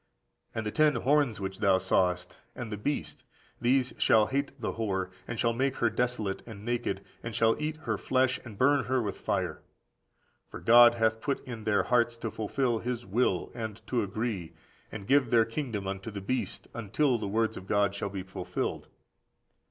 And 0.55 0.65
the 0.65 0.71
ten 0.71 0.95
horns 0.95 1.39
which 1.39 1.59
thou 1.59 1.77
sawest, 1.77 2.39
and14771477 2.55 2.55
καί, 2.55 2.55
for 2.55 2.55
the 2.55 2.61
received 2.61 2.67
ἐπί. 2.67 2.69
the 2.71 2.77
beast, 2.77 3.23
these 3.61 3.93
shall 3.99 4.25
hate 4.25 4.59
the 4.61 4.73
whore, 4.73 5.11
and 5.27 5.39
shall 5.39 5.53
make 5.53 5.75
her 5.75 5.89
desolate 5.91 6.43
and 6.47 6.65
naked, 6.65 7.01
and 7.21 7.35
shall 7.35 7.55
eat 7.61 7.77
her 7.77 7.97
flesh, 7.99 8.39
and 8.43 8.57
burn 8.57 8.85
her 8.85 8.99
with 8.99 9.19
fire. 9.19 9.61
For 10.47 10.59
God 10.59 10.95
hath 10.95 11.21
put 11.21 11.45
in 11.45 11.65
their 11.65 11.83
hearts 11.83 12.17
to 12.17 12.31
fulfil 12.31 12.79
His 12.79 13.05
will, 13.05 13.51
and 13.53 13.79
to 13.85 14.01
agree, 14.01 14.53
and 14.91 15.05
give 15.05 15.29
their 15.29 15.45
kingdom 15.45 15.85
unto 15.85 16.09
the 16.09 16.19
beast, 16.19 16.67
until 16.73 17.19
the 17.19 17.27
words 17.27 17.55
of 17.55 17.67
God 17.67 17.93
shall 17.93 18.09
be 18.09 18.23
fulfilled. 18.23 18.87